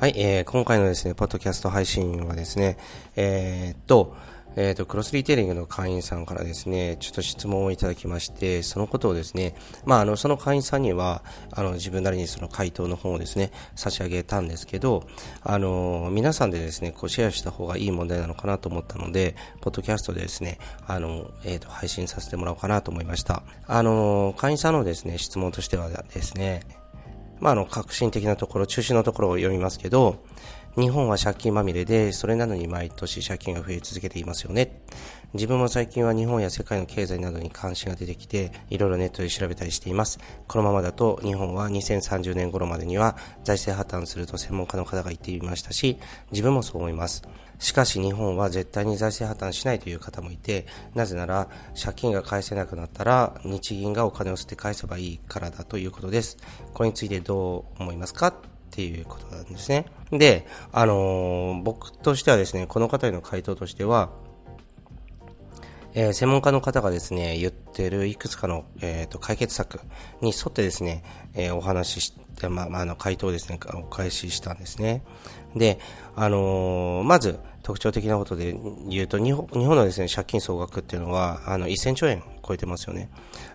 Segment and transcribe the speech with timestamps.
[0.00, 2.78] はい、えー、今回のですね、ポッドキャスト配信はですね、
[3.16, 4.14] えー、っと、
[4.54, 15.02] えっ、と、クロスリテイリングの会員さんからですね、ちょっと質問をいただきまして、そのことをですね、まあ、あの、その会員さんには、あの、自分なりにその回答の方をですね、差し上げたんですけど、
[15.42, 23.42] あの、皆さんでですね、こう、シェアした方がいい問題なのかなと思ったので、ポッドキャストでですね、あの、えっ、と、配信させてもらおうかなと思いました。
[23.66, 26.62] あの、会員さんのですね、質問としてはですね、
[27.40, 30.24] まあ、あの、革新的なところ、中心のところを読みますけど、
[30.76, 34.80] 日本は借金まみれで、それなのに毎年借金が増え続けていますよね。
[35.34, 40.18] 自分も最近は日本や世界の経済などに関心が出てきて、いろいろネットで調べたりしています。
[40.46, 45.98] このままだと日本は2030年頃までには財政破綻すると専門家の方が言っていましたし、
[46.30, 47.22] 自分もそう思います。
[47.58, 51.48] しかし日本は絶対に財政破綻しないという方もいて、なぜなら
[51.78, 56.38] 借金が返せなくなったら日銀がお金を捨て返せばいいからだということです。
[56.72, 58.28] これについてどう思いますか？
[58.28, 58.34] っ
[58.70, 59.86] ていうことなんですね。
[60.10, 64.10] で、あのー、僕としてはですね、この方への回答としては、
[66.00, 69.80] えー、専門家の方がですね、言ってるいくつかの、えーと、解決策
[70.20, 71.02] に沿ってですね、
[71.34, 75.02] えー、お話しして、まあ、まあ、の、回答ですね、お返ししたんですね。
[75.56, 75.80] で、
[76.14, 78.58] あのー、まず、特徴的なことで
[78.88, 83.10] 言うと、日本日本のですね、借金総額っていうのは、あの、1000兆円超えてますよね。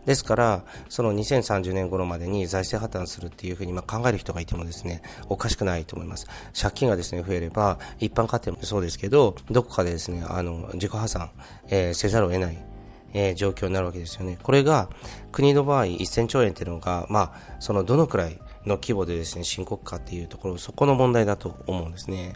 [0.06, 6.28] ですから、その2030年頃までに財政破綻するっていうふうにまあ考える人がいてもですね、おかしくないと思います。
[6.56, 11.32] 借金がですね、増えれば、一般家庭もそうですけど、どこかでですね、あの、自己破産、
[11.70, 12.58] えー、せざるを得ない。
[13.16, 14.38] えー、状況になるわけですよね。
[14.42, 14.90] これが
[15.32, 22.34] 国の場合1000兆円っていうのが、まあ、そのどのくらいの規模でですね、深刻かっていうところ、そこの問題だと思うんですね。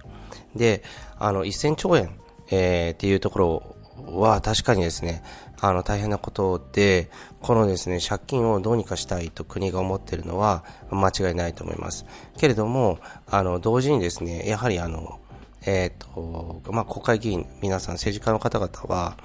[0.58, 0.84] で、
[1.18, 2.20] あの、1000兆円、
[2.50, 3.76] えー、っていうところ
[4.06, 5.24] は確かにですね、
[5.60, 7.10] あの大変なことで、
[7.42, 12.06] このですね、借金をどうにかしたいと国が思っているのは間違いないと思います。
[12.38, 15.20] けれども、あの、同時にですね、やはりあの、
[15.66, 19.18] えっ、ー、と、まあ、国会議員、皆さん政治家の方々は、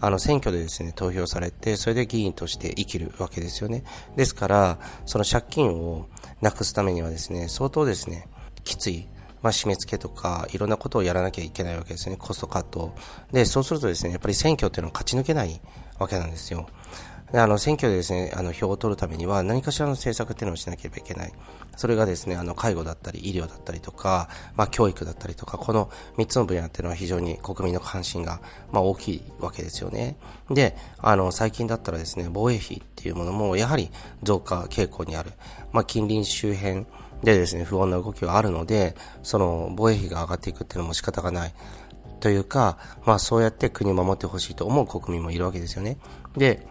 [0.00, 3.82] あの、選挙でですね、投票されて、それで議員として生きるわけですよね。
[4.16, 6.06] ですから、その借金を
[6.40, 8.28] なくすためにはですね、相当ですね、
[8.64, 9.08] きつい、
[9.42, 12.16] まあ、締め付けとか、いろんなことをやらなきゃいけないわけですね。
[12.16, 12.94] コストカット。
[13.32, 15.60] で、そうするとですね、やっぱり選挙っていうのは勝ち抜けない
[15.98, 16.68] わけなんですよ。
[17.32, 21.32] あの選挙でですねあの票を取るためには何かしらの政策っていうのをしなければいけない。
[21.76, 28.40] それがですねあの介護だったり医療だったりとか、まあ、教育だったりとかこの3つの分野っていうのは非常に国民の関心が、
[28.72, 30.16] まあ、大きいわけですよね。
[30.50, 33.90] であの最近だったらですね防衛費っていうものもやはり
[34.22, 35.32] 増加傾向にある。
[35.72, 36.86] まあ、近隣周辺
[37.22, 41.54] でですね、不穏な動きはあるので、その防衛費が上がっていくっていうのも仕方がない。
[42.20, 45.98] というか、まあそうやって国を守ってほしいと思う国民もいるわけですよね。
[46.36, 46.66] で、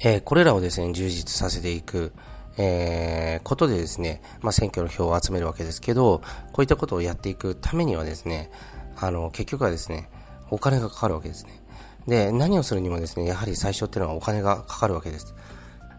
[0.00, 2.12] えー、これらをですね、充実させていく、
[2.58, 6.20] えー、ことでですね、まあ選挙の票を集めるわけですけど、
[6.52, 8.50] こういったことをやっていくためにはですね、
[8.98, 10.10] あの、結局はですね、
[10.50, 11.62] お金がかかるわけですね。
[12.06, 15.34] で、何をするにもですね、やはり最初っていうのはお金がかかるわけです。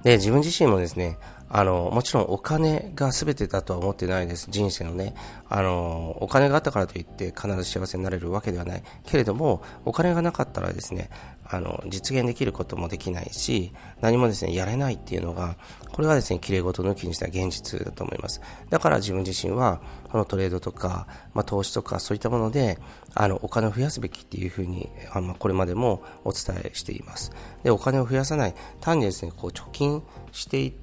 [0.04, 1.18] で、自分自身もですね、
[1.56, 4.48] あの、もちろんお金が全てだとは思ってないです。
[4.50, 5.14] 人生のね。
[5.50, 8.84] あの、お金があったからといって必ず幸せになれるわけではない。
[9.06, 11.12] けれども、お金がなかったらですね、
[11.46, 13.72] あの、実現できることもできないし、
[14.02, 15.56] 何もですね、やれないっていうのが、
[15.92, 18.42] これがですね、綺麗事抜きにした現実だと思います。
[18.72, 19.80] だから自分自身は、
[20.12, 21.06] このトレードとか、
[21.36, 22.80] まあ、投資とかそういったもので、
[23.14, 27.32] あの、お金を増やすべきっていうふうに、あの、これまでもお伝えしています。
[27.62, 30.83] で、お金を増やさない、単にですね、こう、貯金していって、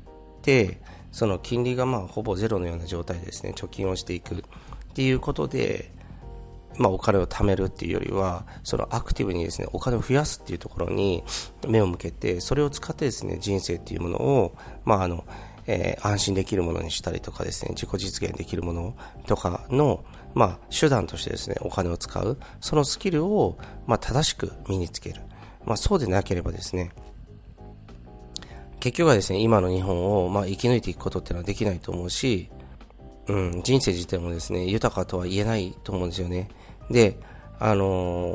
[1.12, 4.39] その金利がまあほぼゼロのような状態ですね、貯金をしていくっ
[4.95, 5.92] ていうことで、
[6.78, 11.25] まあ、お金を貯めるっていうよりは、そのアクティブにですね、お金を増やすっていうところに
[11.69, 15.25] 目を向けて、それを使ってですね、人生っていうものを、まあ、あの、
[15.66, 18.97] えー、安心できるものにしたりとかですね、自己実現できるもの
[19.27, 20.04] とかの、
[20.34, 25.22] まあ、手段としてですね、お金を使う、そのスキルを、まあ、正しく身につける。
[25.65, 26.93] まあ、そうでなければですね、
[28.80, 32.50] 結局はですね、今の日本を、まあ、生き抜いていくことっていうのはできないと思うし、
[33.28, 36.48] うん、人生自体もですね、豊かとは言えないと思うんですよね。
[36.91, 37.16] で、
[37.62, 38.32] あの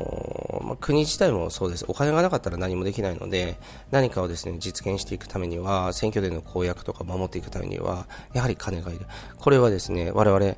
[0.61, 1.85] ー、まあ、国自体もそうです。
[1.87, 3.57] お金がなかったら何もできないので、
[3.89, 9.07] 何かをですね、実現していくためには、選挙での公約とか守っていくためには、やはり金がいる。
[9.39, 10.55] これはですね、我々、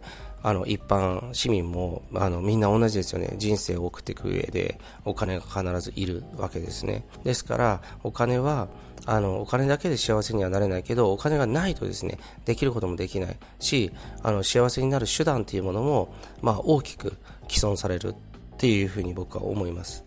[0.47, 3.35] あの、一般市民も、あの、みんな同じですよね。
[3.37, 7.05] 人生を送っていく上で、お金が必ずいるわけですね。
[7.25, 8.69] ですから、お金は、
[9.05, 13.91] あの、お金だけで幸せにはなれないけど、お金がないとですね、できることもできないし、
[14.23, 17.17] あの、幸せになる手段っていうものも、まあ、大きく
[17.49, 18.15] 既存されるっ
[18.55, 20.05] ていうふうに僕は思います。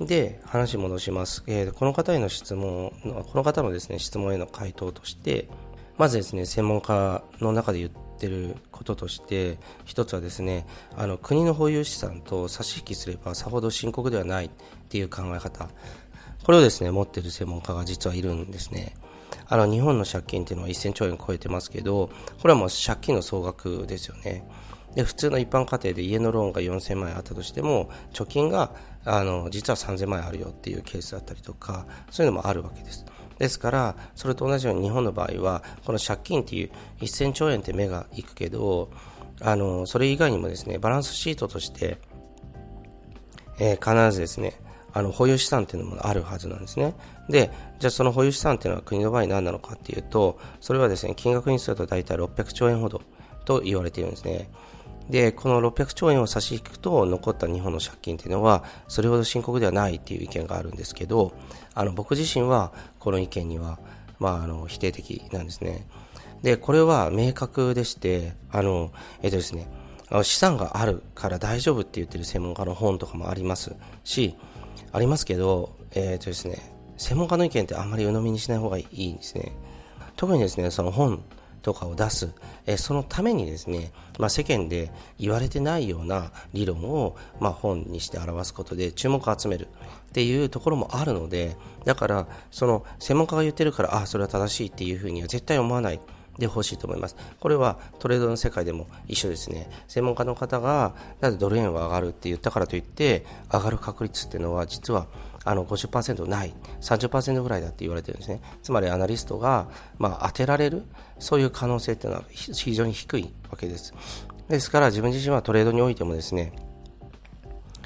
[0.00, 1.44] で、話戻します。
[1.46, 5.48] えー、この方への質問、この方のですね、質問への回答として、
[5.98, 7.90] まずですね、専門家の中で言っ
[8.22, 10.64] てることとして、一つはですね、
[10.96, 14.50] あの、国の保有資産と差し引きすればさほど深刻ではないっ
[14.88, 15.68] ていう考え方。
[16.44, 18.94] これをですね、持ってる専門家が実はいるんですね。
[19.48, 22.10] あの、日本の借金っていうのは1000兆円超えてますけど、
[22.40, 24.44] これはもう借金の総額ですよね。
[24.94, 28.72] で、普通の一般家庭で家のローンが4000万円あったとしても、貯金が、
[29.04, 33.04] あの、実は3000万円あるよっていうケースだったりとか、そういうのもあるわけです。
[33.42, 38.88] ですから、それと同じように日本の場合は、この借金っていう1000兆円って目がいくけど、
[39.40, 41.98] あの、それ以外にもですね、バランスシートとして、
[43.58, 44.54] えー、必ずですね、
[44.92, 46.94] あの、保有資産っていうのもあるはずなんですね。
[47.28, 47.50] で、
[47.80, 53.02] じゃあその保有資産っていうのは国の場合何なのかっていうと、それはですね、金額にすると大体600兆円ほど
[53.44, 54.48] と言われているんですね。
[55.10, 61.32] で、この600兆円を差し引くと残った日本の借金っていうのはそれほど深刻ではないっていう意見があるんですけど、
[61.74, 63.78] あの僕自身はこの意見には、
[64.18, 65.86] まあ、あの否定的なんですね。
[66.42, 69.68] で、これは明確でして、あの、えっとですね、
[70.22, 73.74] 資産があるから大丈夫って言ってる専門家の本とかもあります
[74.04, 74.34] し、
[74.92, 76.58] ありますけど、えっとですね、
[76.98, 79.52] 専門家の意見ってあんまり鵜呑みにしない方がいいんですね。
[80.16, 81.22] 特にですね、その本
[81.62, 82.32] とかを出す、
[82.66, 89.68] えそのためにですね、まあ、世間で言われてないような理論を、まあ、本にして表すことで注目を集める
[90.10, 96.00] っていうところもあるので、だから、その専門家が言ってるから、あ、それは正しいっていうふうには絶対思わない。
[96.38, 97.16] でほしいと思います。
[97.40, 99.68] これはトレードの世界でも一緒ですね。
[99.86, 105.06] 専門家の方が、なぜドル円は上がるって言ったからといって、上がる確率っていうのは実は
[105.44, 108.40] あの50%ない、30%ぐらいだって言われてるんですね。
[108.62, 109.68] つまりアナリストが、
[109.98, 110.84] まあ、当てられる、
[111.18, 113.94] そういう可能性っていうのは非常に低いわけです。
[114.48, 116.52] ですから自分自身はトレードにおいてもですね、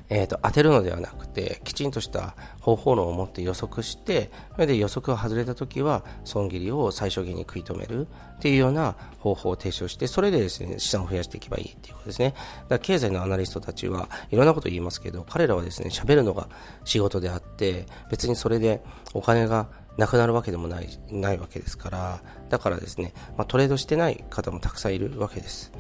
[0.09, 8.07] えーと、当てるのではなくてきちんとした方法論を持って予測してそれで予測が外れた時は損切りを最小限に食い止める
[8.37, 12.35] っていうような方法を提唱してそれでですね資産を増やしていけばいいっていうことですね。
[12.69, 16.49] だ経済のアナリストたちはいろんなことを言いますけど彼らはですね喋るのが
[16.85, 18.83] 仕事であって別にそれで
[19.15, 22.21] お金がなくなるわけでもないないわけですから
[22.51, 25.73] だからですね、まあ、トレードしてない方もたくさんいるわけです。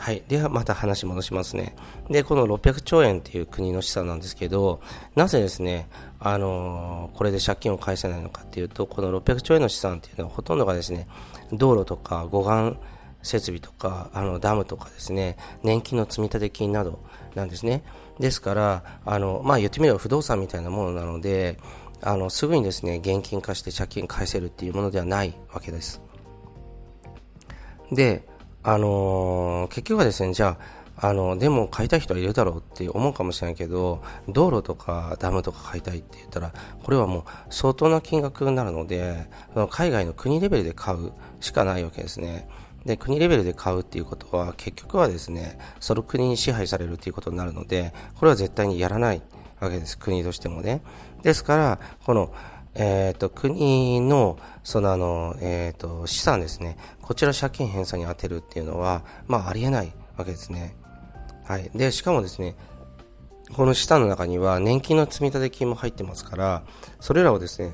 [0.00, 0.24] はい。
[0.28, 1.76] では、また話戻しますね。
[2.08, 4.80] で、この600兆円っていう国の資産なんですけど、
[5.14, 11.06] なぜですね、あのー、これで借金を返せないのかっていうと、この600兆円の資産っていうのはほとんどがですね、
[11.52, 12.78] 道路とか護岸
[13.22, 17.00] 設備とか、あの、ダムとかですね、年金の積立金など
[17.34, 17.82] なんですね。
[18.18, 21.58] ですから、あの、まあ、言ってみれば不動産みたいなものなので、
[22.00, 26.00] あの、すぐにですね、現金化して借金返せるっていうものではないわけです。
[27.92, 28.29] で、
[28.62, 36.52] あのー、結局はですね、じゃあ、あの、でも買いたい人はいるだろうって思うかもしれないけど、道路とかダムとか買いたいって言ったら、
[36.82, 39.26] これはもう相当な金額になるので、
[39.70, 42.48] 海外の国レベルで買うしかないわけですね。
[42.84, 49.22] で、国レベルで買うっていうことは、結局はですね、その国に支配されるっていうことになるので、これは絶対にやらない
[49.58, 50.82] わけです、国としてもね。
[51.22, 52.30] ですから、この、
[52.74, 56.76] えっ、ー、と、国の、そのあの、えっ、ー、と、資産ですね。
[57.02, 60.76] こちら借金返済に充てるっていうのは、まあ、ありえないわけですね。
[61.44, 61.70] はい。
[61.74, 62.54] で、しかもですね、
[63.56, 66.62] この資産の中には年金の積立金も入ってますから、
[67.00, 67.72] それらをですね、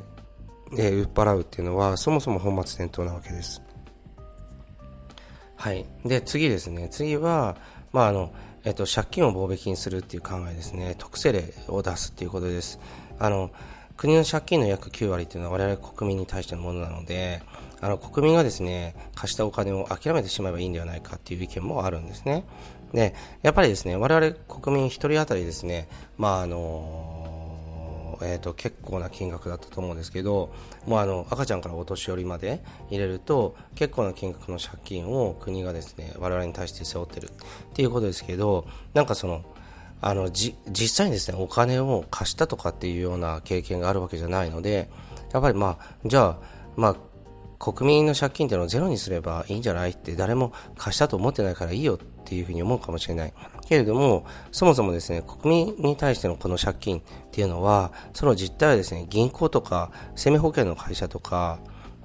[0.79, 3.63] えー、売っ払うっていうのは、そもそも本末転倒なわけです。
[5.57, 5.87] はい。
[6.05, 6.89] で、次ですね。
[6.91, 7.57] 次は、
[7.93, 8.33] まあ、あの、
[8.65, 10.97] えっ、と、借金を棒引きにするっていう考えですね。
[10.99, 12.81] 特性例を出すっていうことです。
[13.19, 13.51] あの、
[13.97, 17.43] 国の借金の約9割というのは我々国民に対してのものなので、
[17.81, 22.45] あの国民がですね、貸したお金を諦めてしまえばいいんではないかっていう意見もあるんですね。
[22.93, 30.53] で、やっぱりですね、我々国民1人当たりですね、まああの、えっ、ー、と、結構な金額だったと思うんですけど、
[30.87, 37.31] もうあの、赤ちゃんからお年寄りまで入れると、結構な金額の借金を国がですね、我々に対して背負ってるっ
[37.75, 39.43] ていうことですけど、なんかその、
[40.01, 44.91] あのじ実際にですねお金を貸したとかっていうような経験があるわけじゃないので
[45.33, 46.39] やっぱりまあじゃあ
[46.77, 46.97] まあ
[47.59, 53.33] 国民の借金っていうのをゼロにすればいいんじゃないって誰も貸したと思ってないからいいよっていうふうに思うかもしれない。
[53.69, 61.59] けれども、そもそもですね、国民に対してのこの借金っていうのは、その実態はですね、銀行とか、生命保険の会社とか、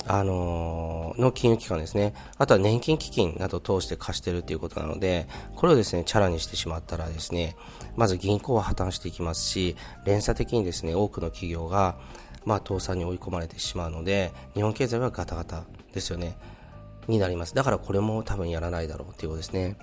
[0.07, 2.13] あのー、の金融機関ですね。
[2.37, 7.55] あとは年金基金などを通して貸しているということなので、これをですね、チャラにしてしまったらですね、
[7.95, 11.97] まず銀行は破綻していきますし、連鎖的にですね、多くの企業が、
[12.45, 16.37] まあ、倒産に追い込まれてしまうので、日本経済はガタガタですよね。
[17.07, 17.55] になります。
[17.55, 19.77] だからこれも多分やらないだろうということですね。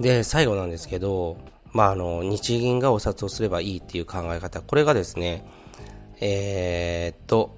[0.00, 1.36] で、最後なんですけど、
[1.72, 5.44] まあ、あの、日銀がお札をすればいいっていう考え方、これがですね、
[6.20, 7.56] えー、っと、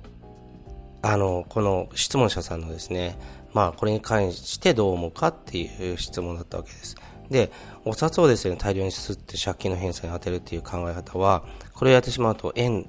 [1.03, 3.19] あの、この質問者さんのですね、
[3.53, 6.97] まあ、これに関してどう思うかっていう質問だったわけです。
[7.29, 7.51] で、
[7.85, 11.45] お札をですね、大量にすって借金の返済に充てるっていう考え方は、
[11.75, 12.89] これをやってしまうと円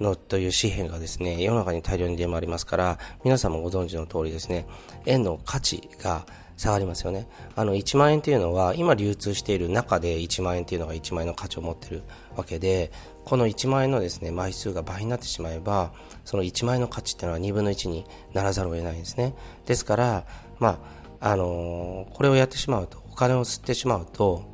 [0.00, 4.66] のという紙幣がですね、世の中に大量に出回りますから、皆さんもご存知の通りですね、
[5.06, 7.28] 円の価値が下がりますよね。
[7.54, 12.02] あの、1万円っていうのは、今流通している中で1万円っていうのが1万円の価値を持っている
[12.36, 12.90] わけで、
[13.24, 15.92] この1万円のですね、枚数が倍になってしまえば、
[16.26, 18.04] その1万円の価値っていうのは2分の1に
[18.34, 19.34] ならざるを得ないんですね。
[19.64, 20.26] ですから、
[20.58, 20.78] ま
[21.20, 24.44] あ、あのー、これをやってしまうと、お金を吸ってしまうと、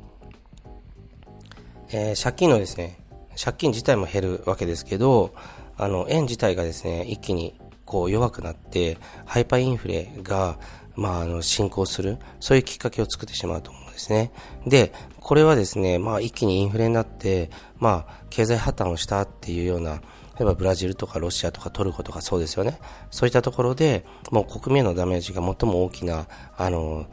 [1.91, 2.99] えー、借金のですね、
[3.43, 5.33] 借金自体も減るわけですけど、
[5.75, 10.59] あの、円自体がですね、一気にこう弱くなって、ハイパーインフレが、
[10.95, 14.31] まあ、あの、進行する、そういうきっかけを作ってしまうと思うんですね。
[14.67, 20.01] で、これはですね、まあ、一気にインフレになって、まあ、経済破綻をしたっていうような、
[20.37, 22.79] 例えばブラジルとかロシアとかトルコとかそうですよね。
[23.11, 27.05] そういったところで、もう国民へのダメージが最も大きな、あの、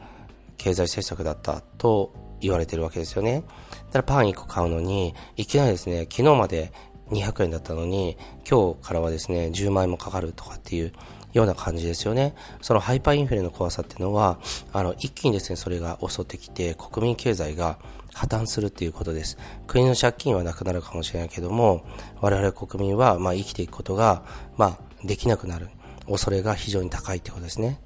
[0.57, 3.43] 経済政策だったと言われてるわけですよね。
[3.91, 6.71] だからパン1個買うのに、いきなりですね、昨日まで
[7.11, 8.17] 200円だったのに、
[8.49, 10.93] 今日からはですね、10万円もかかるとかっていう
[11.33, 12.33] ような感じですよね。
[12.61, 14.39] そのハイパーインフレの怖さっていうのは、
[14.73, 17.77] あの、一気にですね、それが襲ってきて、国民経済が
[18.13, 19.37] 破綻するっていうことです。
[19.67, 21.85] 国の借金はなくなるかもしれないけども、
[22.19, 24.23] 我々国民は、まあ、生きていくことが、
[24.57, 25.69] まあ、できなくなる
[26.07, 27.79] 恐れが非常に高いってことですね。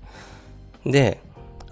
[0.86, 1.22] で、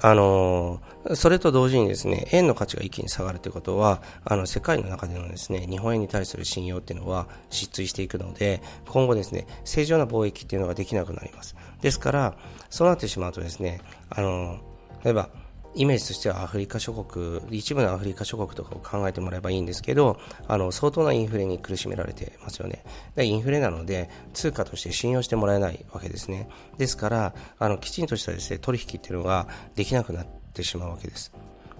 [0.05, 0.81] あの、
[1.15, 11.55] それと同時にですね、円の価値が一気に下がるということは、あの、世界の中でのですね、日本円に対する信用っていうのは失墜していくので、今後ですね、正常な貿易っていうのができなくなります。
[11.81, 12.36] ですから、
[12.69, 13.79] そうなってしまうとですね、
[14.10, 14.57] あの、
[15.05, 15.29] 例えば、
[15.75, 22.83] イメージとしてはアフリカ諸国、一部のアフリカ諸国とかを考えてもらえばいいんですけど、あの、相当なインフレに苦しめられてますよね。
[23.15, 26.47] で、インフレなので、通貨として信用してもらえないわけですね。
[26.77, 31.31] ですから、あの、きちんとしたですね、取引っていうのができなくなってしまうわけです。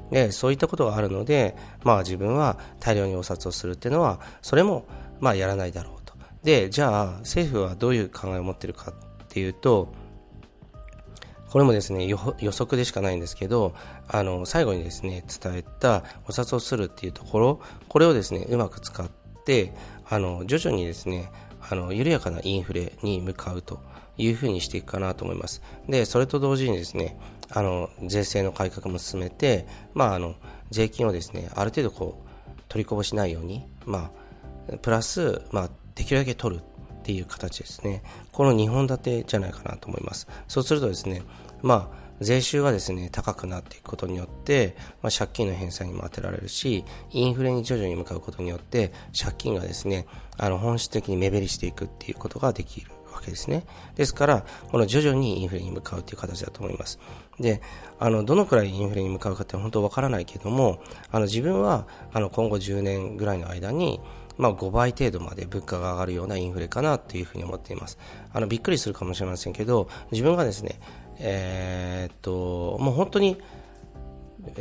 [0.09, 4.85] で、そういったことがあるので、まあ自分は大量にお札をするっていうのは、それも、
[5.19, 6.13] まあやらないだろうと。
[6.43, 9.93] で、じゃあ、政府はどういう考えを持っているかっていうと、
[11.53, 13.75] これもですね予測でしかないんですけど
[14.07, 19.07] あの最後にですね伝えたお札をするっていうところこれをですねうまく使っ
[19.45, 19.72] て
[20.10, 21.31] あの徐々にですね
[21.62, 23.79] あの緩やかなインフレに向かうと
[24.17, 25.62] いうふうにしていくかなと思います。
[25.88, 27.19] でそれと同時にですね
[27.51, 30.33] あの税制の改革も進めて、まあ、あの
[30.72, 32.25] 税金をですねある程度こ
[32.57, 34.10] う取りこぼしないように、ま
[34.72, 36.63] あ、プラス、まあ、できるだけ取る
[37.03, 38.01] っていう形ですね。
[38.31, 40.27] この2本立てじゃないかなと思います。
[40.48, 41.22] そうするとですね、
[41.62, 50.05] まあ、税収がですね、高くなっていくことによって、まあ、借金の返済にも当てられるし、インフレに徐々に向かうことによって、借金がですね、
[50.38, 53.65] あの、本質的に目減りしていくっていうことができるわけですね。
[53.95, 57.00] ですから、この徐々にインフレに向かうという形だと思います。
[57.39, 57.62] で、
[58.00, 60.81] あの、どのくらいインフレに向かうかって本当わからないけども、
[61.12, 64.00] あの、自分は、あの、今後10年ぐらいの間に、
[64.38, 67.98] まあ、5倍程度まで物価が上がるようなインフレかなというふうに思っています。
[68.32, 70.80] あの、びっくりするかもしれませんけど、自分がですね、
[71.20, 73.38] えー、っと、もう本当に、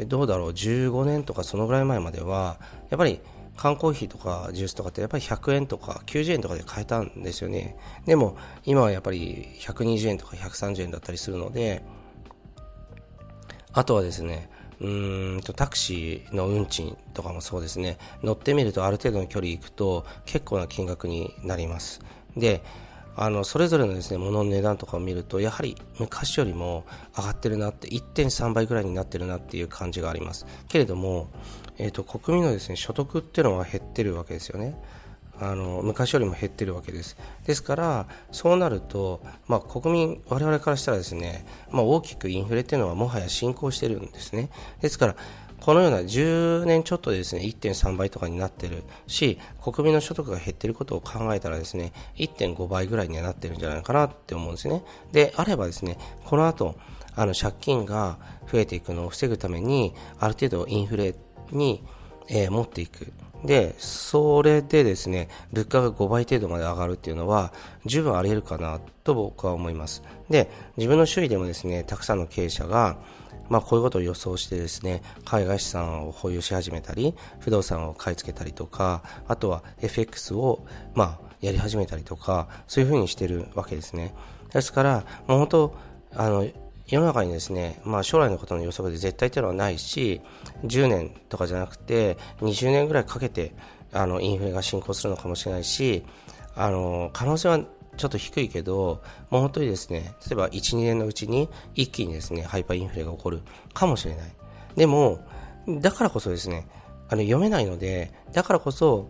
[0.07, 2.59] どうだろう、15年とかそのぐらい前までは、
[2.91, 3.21] やっぱり
[3.57, 7.77] 缶コーヒーとかジュースとかってやっぱり100円とか90円とかで買えたんですよね。
[8.07, 11.83] でも今はやっぱり120円とか130円だったりするので、
[13.73, 14.51] あとはですね、
[14.83, 17.99] うんとタクシーの運賃とかもそうですね。
[18.23, 22.01] 乗ってみるとある程度の距離行くと結構な金額になります。
[22.37, 22.63] で
[23.15, 26.85] あのそれぞれのですね物の値段とかを見るとやはり昔よりも
[27.17, 30.47] 上がってるなって1.3倍ぐらいになってるなっていう感じがあります。
[30.67, 31.29] けれども、
[31.79, 34.75] えーと、国民のですね所得っていうのは減ってるわけですよね。
[35.43, 37.17] あの昔よりも減ってるわけです。
[37.45, 44.51] ですから、そうなると、まあ、国民、我々からしたらですね、まあ、大きくインフレっていうのはもはや進行してるんですね。
[44.81, 45.17] ですから、
[45.61, 54.83] このような10年ちょっとでですね、1.3倍とかになってるし、国民の所得が減ってることを考えたらですね、1.5倍ぐらいにはなってるんじゃないかなって思うんですね。
[55.13, 56.77] で、あればですね、この後、
[57.15, 58.19] あの借金が
[58.51, 61.15] 増えていくのを防ぐためにある程度インフレ
[61.51, 61.85] に、
[62.29, 63.13] えー、持っていく
[63.45, 67.53] で、それでですね、物価が5倍程度まで上がるっていうのは、
[67.85, 70.03] 十分あり得るかなと僕は思います。
[70.31, 72.97] で、自分の周囲でもですね、たくさんの経営者が、
[73.49, 84.15] まあ、こういうことを予想してですね、海外資産を保有し始めたり、不動産を買い付けたりとか、あとは FX を、まあ、やり始めたりとか、そういうふうにしてるわけですね。
[84.53, 85.75] ですから、もう本当、
[86.15, 86.47] あの、
[86.87, 90.21] 世の中にですね、まあ、将来のことの予測で絶対というのはないし、
[90.65, 93.55] 10年とかじゃなくて、20年ぐらいかけて、
[93.93, 96.05] あの、インフレが進行するのかもしれないし、
[96.55, 97.61] あの、可能性は
[97.97, 103.43] ちょっと低いけど、もう本当にですね、例えば1、2年のうちに一気にですね、ハイパーインフレが起こる
[103.75, 104.33] かもしれない。
[104.77, 105.21] でも、
[105.69, 106.67] だからこそですね、
[107.09, 109.09] あの、読めないので、だからこそ、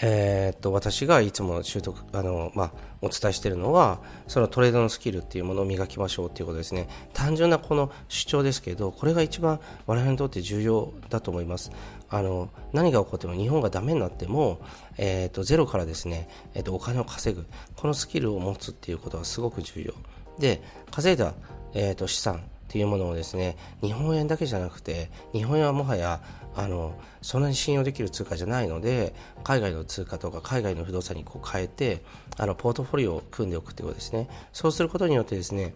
[0.00, 2.72] えー、っと、私がいつも習得、あの、まあ、
[3.02, 6.88] お伝えしているのは、そのトレードのスキルっていうものを磨きましょうっていうことですね。
[7.12, 11.70] 単純なこの主張ですけど、これが一番我々にとって重要だと思います。
[12.08, 14.60] あの、何が起こっても日本がダメになっても、
[14.96, 17.46] えー、っと、ゼロからですね、えー、っと、お金を稼ぐ。
[17.76, 19.92] このスキルを持つっていうことはすごく重要。
[20.38, 21.34] で、稼いだ、
[21.74, 22.42] えっと、資産、
[22.72, 26.22] っていうものをですね日本円だけじゃなくて日本円はもはや
[26.56, 29.14] あのそんなに信用できる通貨じゃないので
[29.44, 32.00] 海外の通貨とか海外の不動産にこう変えて
[32.38, 34.26] あのポートフォリオを組んでおくということですね。
[34.54, 35.74] そうすることによってですね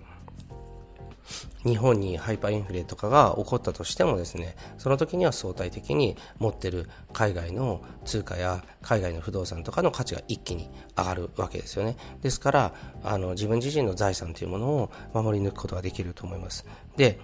[1.64, 16.64] 日本にハイパーインフレとかが起こったとしてもですねその時には相対的に持ってる海外の通貨や海外の不動産とかの価値が一気に上がるわけですよねですからあの自分自身の財産というものを守り抜くことができると思います
[16.96, 17.18] で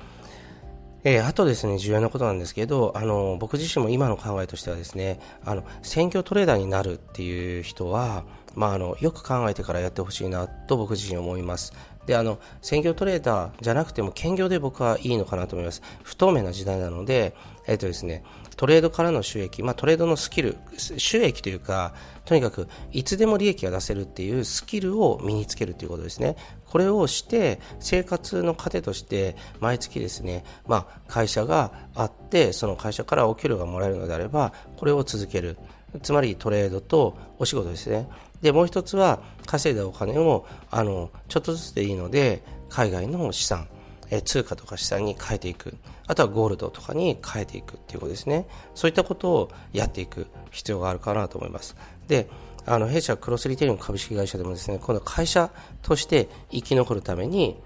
[1.05, 11.73] えー、あとですね、重要なことなんですけど、あの、僕自身も今の考えとしてはですね、あの、選挙トレーダーになるっていう人は、まあ、あの、よく考えてからやってほしいなと僕自身思います。
[12.07, 15.83] で、あの、専業トレーダーじゃなくても兼業で僕はいいのかなと思います。
[16.03, 17.35] 不透明な時代なので、
[17.67, 18.25] えっ、とですね、
[18.57, 21.95] トレードからの収益、まあ、トレードのスキル、収益というか、
[22.25, 26.37] とにかく、いつでも利益が出せるっていうスキルを身につけるということですね。
[26.67, 35.57] これをして、生活の糧として、毎月ですね、まあ、会社があって、その会社からお給料がもらえるのであれば、これを続ける。
[36.01, 38.09] つまりトレードとお仕事ですね。
[38.41, 43.69] で、もう一つは稼いだお金を、あの、ちょっとずつでいいので、海外の資産、
[44.11, 45.77] え通貨とか資産に変えていく。
[46.07, 48.47] あとはゴールドとかに変えていくっていうことですね。
[48.75, 51.77] そういったことをやっていく必要があるかなと思います。
[52.09, 52.29] で、
[52.67, 55.51] あの、弊社クロスリテイリング株式会社でもですね、この会社
[55.83, 57.57] として生き残るために、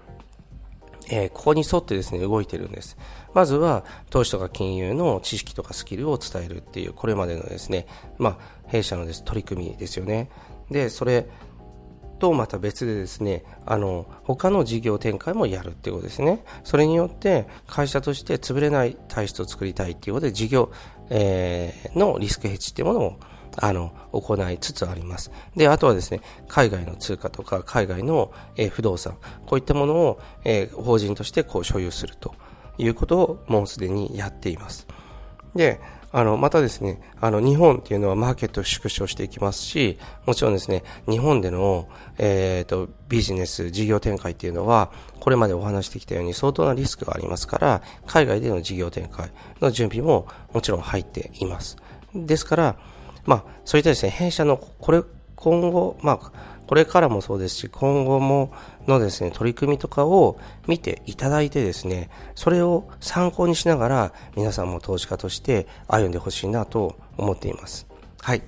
[1.09, 2.97] えー、ここに沿ってですね、動いてるんです。
[3.37, 7.85] まずは、投資とか金融の知識とかスキルを伝えるっていう、これまでのですね、
[8.17, 10.31] まあ、弊社のです取り組みですよね。
[10.71, 11.27] で、それ
[12.17, 16.43] とまた別でですね、あの、他の事業展開もやるっていうことですね。
[16.63, 20.71] それによって会社として潰れない体質を作りたいっていうことで事業、
[21.11, 23.19] えー、のリスクヘッジっていうものを
[23.57, 25.29] あの、行いつつあります。
[25.55, 32.33] で、あとはですね、海外の通貨とか海外の、えー、不動産、こういったものを、えー、法人としてこう所有すると
[32.77, 34.87] いうことをもうすでにやっています。
[35.55, 35.79] で、
[36.11, 51.77] あの、またですね、あの、日本っていうのはマーケットを縮小していきますし、もちろんですね、日本での、えっ、ー、と、ビジネス、事業展開っていうのは、これまでお話してきたように相当なリスクがありますから、海外での事業展開の準備ももちろん入っています。
[52.15, 52.75] ですから、
[53.25, 55.03] まあ、そういったですね、弊社のこれ、
[55.35, 56.31] 今後、まあ、
[56.67, 58.51] これからもそうですし、今後も
[58.87, 67.87] のですね、取り組みとかを見ていただいてですね、それを参考にしながら皆さんも投資家として歩んでほしいなと思っています。
[68.21, 68.43] はい。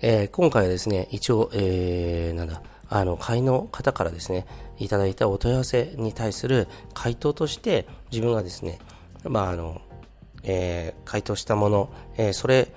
[0.00, 4.46] えー、今回はですね、一応、えー、なんだ、あの、会の方からですね、
[4.78, 8.78] いただいたお問い合わせに対する回答として自分がですね、
[9.24, 9.82] まあ、あの、
[10.42, 12.72] えー、回答したもの、えー、それ、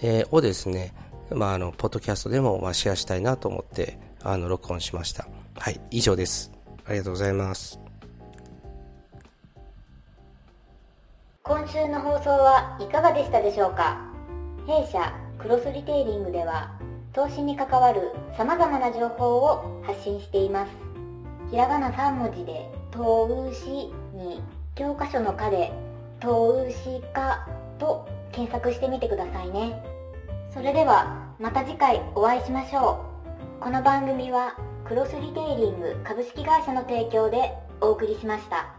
[0.00, 0.94] えー、をですね、
[1.30, 5.26] まあ、あの、ポッドキャストでも、まあ、シェアしたいなと思って、あの、録音しました。
[5.58, 6.52] はい、以上です。
[6.86, 7.78] ありがとうございます。
[11.42, 13.98] 今週の放送はいかがでしたでしょうか？
[14.66, 16.78] 弊社クロスリテイリングでは
[17.14, 20.72] 投資に関わる様々な情報を発信しています。
[21.50, 24.42] ひらがな3文字で投資に
[24.74, 25.72] 教科書の課で
[26.20, 27.46] 投資家
[27.78, 29.82] と検索してみてくださいね。
[30.52, 33.17] それではまた次回お会いしましょう。
[33.60, 38.77] この番組はクロスリテイリング株式会社の提供でお送りしました。